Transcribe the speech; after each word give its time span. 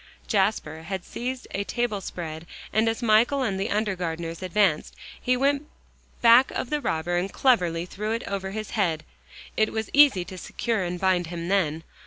Jasper 0.25 0.81
had 0.81 1.05
seized 1.05 1.45
a 1.51 1.63
table 1.63 2.01
spread, 2.01 2.47
and 2.73 2.89
as 2.89 3.03
Michael 3.03 3.43
and 3.43 3.59
the 3.59 3.69
undergardeners 3.69 4.41
advanced, 4.41 4.95
he 5.21 5.37
went 5.37 5.67
back 6.23 6.49
of 6.49 6.71
the 6.71 6.81
robber, 6.81 7.17
and 7.17 7.31
cleverly 7.31 7.85
threw 7.85 8.11
it 8.11 8.23
over 8.27 8.49
his 8.49 8.71
head. 8.71 9.03
It 9.55 9.71
was 9.71 9.91
easy 9.93 10.25
to 10.25 10.39
secure 10.39 10.81
and 10.81 10.99
bind 10.99 11.27
him 11.27 11.49
then. 11.49 11.83